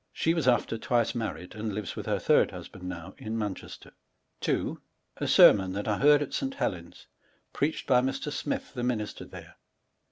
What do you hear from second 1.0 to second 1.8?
married, and